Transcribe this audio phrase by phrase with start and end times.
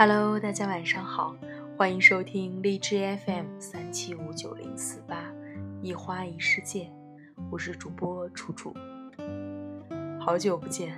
[0.00, 1.34] Hello，大家晚上好，
[1.76, 5.24] 欢迎收听荔枝 FM 三七五九零四八
[5.82, 6.88] 一花一世界，
[7.50, 8.72] 我是主播楚楚。
[10.20, 10.94] 好久不见，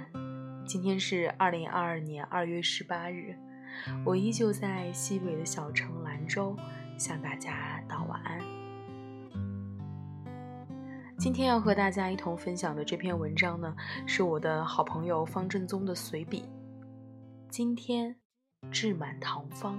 [0.67, 3.35] 今天是二零二二年二月十八日，
[4.05, 6.55] 我依旧在西北的小城兰州
[6.99, 8.39] 向大家道晚安。
[11.17, 13.75] 今天要和大家一同分享的这篇文章呢，
[14.07, 16.45] 是我的好朋友方正宗的随笔。
[17.49, 18.20] 今天。
[18.71, 19.79] 志满堂芳。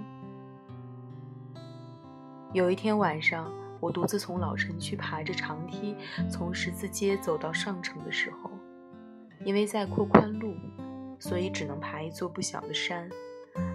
[2.52, 3.50] 有一天晚上，
[3.80, 5.96] 我独自从老城区爬着长梯，
[6.30, 8.50] 从十字街走到上城的时候，
[9.44, 10.54] 因为在扩宽路，
[11.18, 13.08] 所以只能爬一座不小的山。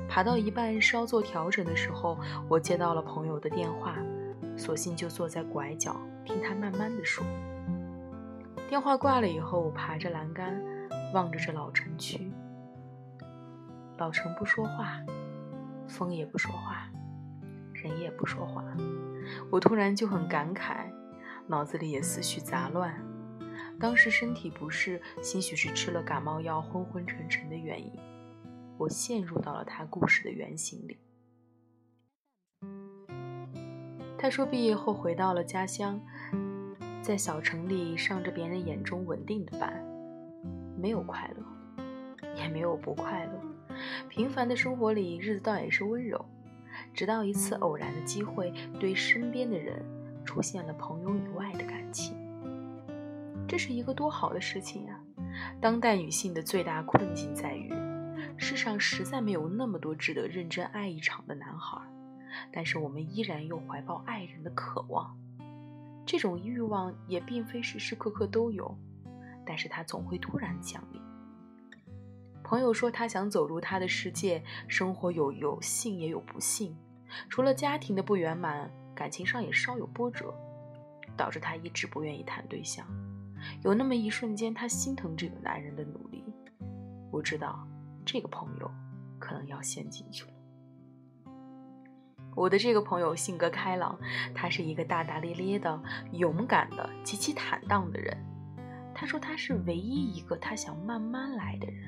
[0.07, 2.17] 爬到一半稍作调整的时候，
[2.47, 3.97] 我接到了朋友的电话，
[4.55, 7.25] 索性就坐在拐角听他慢慢的说。
[8.69, 10.61] 电话挂了以后，我爬着栏杆，
[11.13, 12.26] 望着这老城区。
[13.97, 15.01] 老城不说话，
[15.87, 16.87] 风也不说话，
[17.73, 18.63] 人也不说话。
[19.49, 20.85] 我突然就很感慨，
[21.47, 22.95] 脑子里也思绪杂乱。
[23.79, 27.91] 当时身体不适，兴许是吃了感冒药昏昏沉沉的原因，
[28.77, 30.99] 我陷入到了他故事的原型里。
[34.17, 35.99] 他说毕业后回到了家乡，
[37.01, 39.83] 在小城里上着别人眼中稳定的班，
[40.75, 41.43] 没有快乐，
[42.35, 43.46] 也没有不快乐。
[44.09, 46.23] 平凡的生活里，日子倒也是温柔。
[46.93, 49.83] 直到一次偶然的机会，对身边的人
[50.25, 52.15] 出现了朋友以外的感情。
[53.47, 54.99] 这是一个多好的事情啊！
[55.61, 57.71] 当代女性的最大困境在于，
[58.35, 61.79] 世上实在没有那么多值得认真爱一场的男孩，
[62.51, 65.17] 但是我们依然又怀抱爱人的渴望。
[66.05, 68.77] 这种欲望也并非时时刻刻都有，
[69.45, 71.01] 但是它总会突然降临。
[72.47, 76.73] 朋友说，他想走入他的世界，生活有有幸也有不幸，
[77.27, 80.33] 除了家庭的不圆满，感情上也稍有波折，
[81.17, 82.87] 导致他一直不愿意谈对象。
[83.63, 86.23] 有那么一瞬间，他心疼这个男人的努力。
[87.11, 87.67] 我知道，
[88.05, 88.71] 这个朋友
[89.19, 90.31] 可能要陷进去了。
[92.33, 93.99] 我的这个朋友性格开朗，
[94.33, 95.83] 他是一个大大咧咧的、
[96.13, 98.17] 勇敢的、极其坦荡的人。
[98.95, 101.86] 他说，他是唯一一个他想慢慢来的人。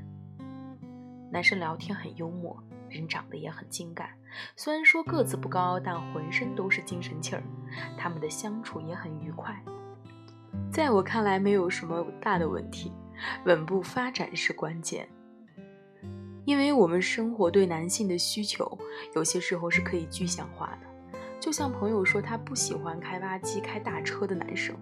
[1.32, 4.10] 男生聊天很幽默，人长得也很精干。
[4.56, 7.44] 虽然说个子不高，但浑身都是精神气儿。
[7.98, 9.56] 他们的相处也很愉快。
[10.72, 12.92] 在我看来，没有什么大的问题，
[13.46, 15.08] 稳步发展是关键。
[16.46, 18.78] 因为我们生活对男性的需求，
[19.14, 20.88] 有些时候是可以具象化的。
[21.40, 24.76] 就像朋友说，他不喜欢开挖机、开大车的男生，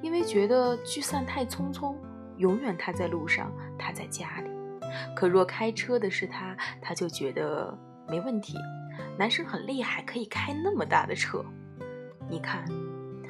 [0.00, 1.94] 因为觉得聚散太匆匆，
[2.38, 4.47] 永远他在路上，他在家里。
[5.14, 7.76] 可若开车的是他，他就觉得
[8.08, 8.56] 没问题。
[9.16, 11.44] 男生很厉害，可以开那么大的车。
[12.28, 12.64] 你看，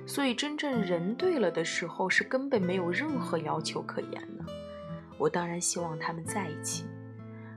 [0.07, 4.45] 所以真正人对了的时候，是根本没有任何要求可言的。
[5.19, 6.85] 我当然希望他们在一起，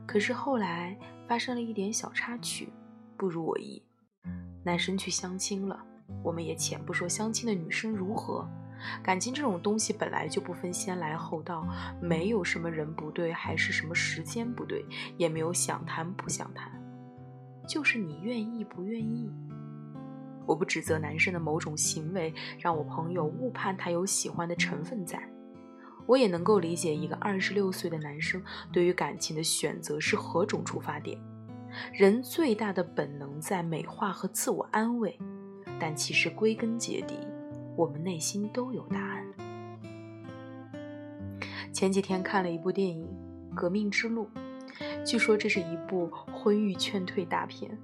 [0.06, 0.98] 可是后来
[1.28, 2.72] 发生了一点小插曲，
[3.18, 3.82] 不如我意。
[4.64, 5.80] 男生去相亲了，
[6.24, 8.48] 我们也且不说相亲的女生如何。
[9.04, 11.68] 感情这种东西本来就不分先来后到，
[12.02, 14.86] 没有什么人不对，还是什么时间不对，
[15.18, 16.72] 也没有想谈不想谈，
[17.68, 19.32] 就是你愿意不愿意。
[20.48, 25.22] 我不指责男生的某种行为让我朋友误判他有喜欢的成分在，
[26.08, 28.42] 我也能够理解一个二十六岁的男生
[28.72, 31.18] 对于感情的选择是何种出发点。
[31.94, 35.18] 人最大的本能在美化和自我安慰，
[35.80, 37.16] 但其实归根结底。
[37.76, 39.26] 我们内心都有答案。
[41.72, 43.08] 前几天看了一部电影
[43.56, 44.28] 《革命之路》，
[45.06, 47.78] 据说这是一部婚育劝退大片。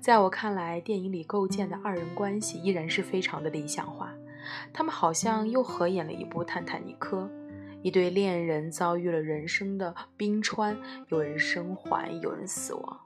[0.00, 4.12] 在我看来，电影里构建的二人关系依然是非常的理想化。
[4.72, 7.22] 他们好像又合演了一部《泰坦尼克》，
[7.82, 10.76] 一对恋人遭遇了人生的冰川，
[11.08, 13.00] 有人生还，有人死亡。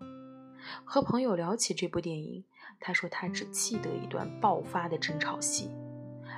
[0.84, 2.44] 和朋友聊起这部电影，
[2.78, 5.68] 他说他只记得一段爆发的争吵戏。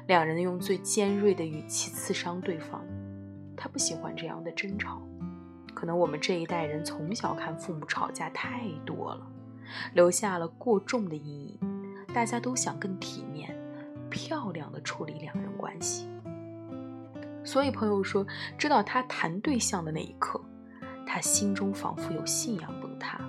[0.06, 2.84] 两人用最尖锐的语气刺伤对方，
[3.56, 5.00] 他不喜欢这样的争吵。
[5.72, 9.26] 可能我们这一代人从小看父母吵架太多了，
[9.92, 11.58] 留下了过重的阴影。
[12.14, 13.58] 大家都想更体面、
[14.08, 16.08] 漂亮的处理两人关系。
[17.42, 18.24] 所以朋友说，
[18.56, 20.40] 知道他谈对象的那一刻，
[21.06, 23.20] 他心中仿佛有信仰崩塌，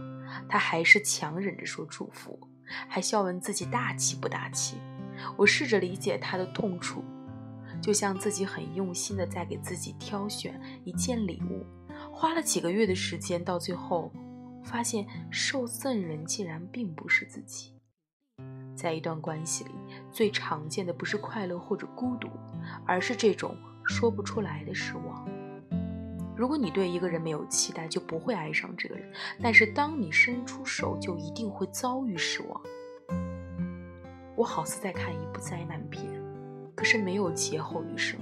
[0.48, 2.40] 他还是强忍着说祝福，
[2.88, 4.78] 还笑问自己大气不大气。
[5.38, 7.04] 我试着理解他的痛楚，
[7.82, 11.66] 就像自己很用心的在给自己挑选一件礼物，
[12.12, 14.12] 花了几个月的时间，到最后
[14.64, 17.74] 发现受赠人竟然并不是自己。
[18.76, 19.72] 在一段关系里，
[20.12, 22.28] 最常见的不是快乐或者孤独，
[22.86, 23.56] 而是这种
[23.86, 25.26] 说不出来的失望。
[26.36, 29.10] 如果你对一个人没有期待，就不会爱上这个人；
[29.42, 32.62] 但是当你伸出手，就一定会遭遇失望。
[34.46, 36.06] 好似在看一部灾难片，
[36.76, 38.20] 可是没有劫后余生。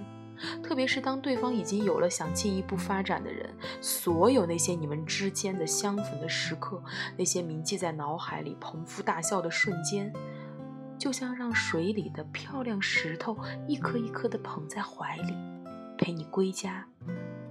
[0.64, 6.82] 特别是当对方已经有了想进一步发展的人，所有那些你们之间的相逢的时刻，
[7.16, 10.12] 那些铭记在脑海里、捧腹大笑的瞬间，
[10.98, 13.38] 就像让水里的漂亮石头
[13.68, 15.34] 一颗一颗的捧在怀里，
[15.98, 16.86] 陪你归家。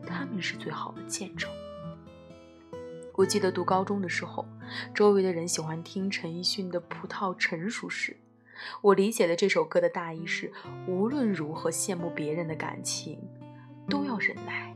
[0.05, 1.49] 他们是最好的见证。
[3.15, 4.45] 我记得读高中的时候，
[4.93, 8.13] 周围的人喜欢听陈奕迅的《葡萄成熟时》。
[8.81, 10.53] 我理解的这首歌的大意是：
[10.87, 13.19] 无论如何羡慕别人的感情，
[13.89, 14.75] 都要忍耐，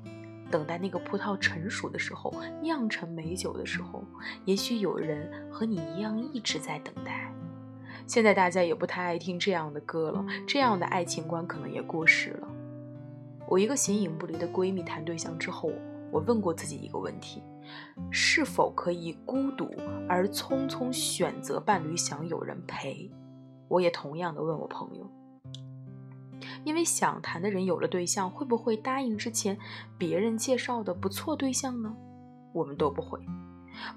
[0.50, 4.04] 等待那个葡萄成熟的时候，酿成美酒的时候，
[4.44, 7.32] 也许有人和你一样一直在等待。
[8.06, 12.48] 现在大家也不太爱听这样的歌了，这样的爱情观可能也过时了。
[13.48, 15.72] 我一个形影不离的闺蜜谈对象之后，
[16.12, 17.42] 我问过自己一个问题：
[18.10, 19.68] 是否可以孤独
[20.08, 23.10] 而匆匆选择伴侣，想有人陪？
[23.68, 25.10] 我也同样的问我朋友，
[26.64, 29.58] 因为想谈的人有了对象，会不会答应之前
[29.98, 31.94] 别人介绍的不错对象呢？
[32.52, 33.20] 我们都不会。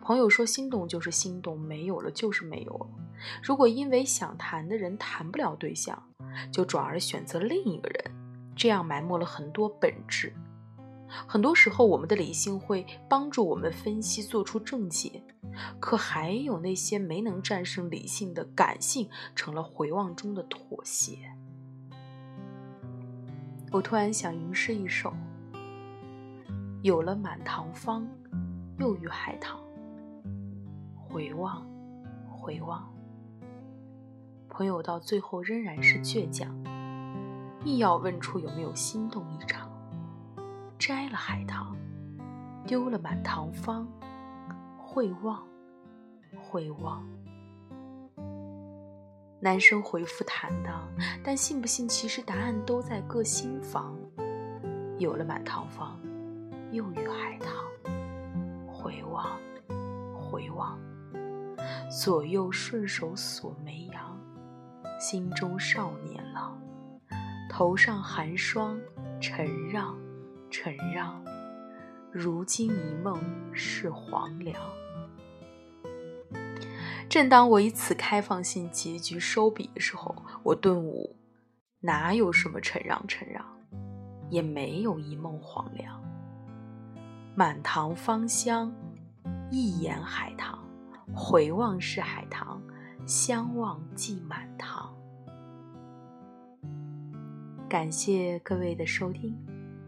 [0.01, 2.87] 朋友说心动就是心动，没有了就是没有了。
[3.41, 6.01] 如果因为想谈的人谈不了对象，
[6.51, 8.11] 就转而选择另一个人。
[8.55, 10.33] 这样埋没了很多本质。
[11.27, 15.23] 很多时候，我们的理性会帮助我们分析，做出正解，
[15.79, 21.17] 可还有那些没能战胜理性的感性，成了回望中的妥协。
[23.71, 25.13] 我突然想吟诗一首：
[26.81, 28.07] 有了满堂芳，
[28.77, 29.59] 又遇海棠。
[30.95, 31.67] 回望，
[32.27, 32.87] 回望，
[34.47, 36.55] 朋友到最后仍然是倔强。
[37.65, 39.68] 硬要问出有没有心动一场，
[40.79, 41.75] 摘了海棠，
[42.65, 43.85] 丢了满堂芳，
[44.77, 45.45] 会忘，
[46.41, 47.05] 会忘。
[49.41, 50.89] 男生回复坦荡，
[51.21, 53.93] 但信不信其实答案都在各心房。
[54.97, 55.99] 有了满堂芳，
[56.71, 57.53] 又遇海棠，
[58.65, 59.37] 回望，
[60.17, 60.79] 回望。
[61.91, 64.17] 左右顺手锁眉扬，
[64.97, 66.57] 心中少年郎。
[67.49, 68.79] 头上寒霜，
[69.19, 69.97] 尘让，
[70.49, 71.23] 尘让。
[72.11, 73.21] 如今一梦
[73.53, 74.59] 是黄粱。
[77.07, 81.15] 正当我以此开放性结局收笔的时候，我顿悟：
[81.79, 83.45] 哪有什么承让承让，
[84.29, 85.99] 也没有一梦黄粱。
[87.35, 88.73] 满堂芳香，
[89.49, 90.57] 一眼海棠。
[91.11, 92.61] 回望是海棠，
[93.07, 94.95] 相望即满堂。
[97.67, 99.35] 感谢各位的收听，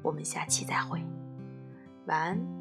[0.02, 1.02] 我们下期再会，
[2.06, 2.61] 晚安。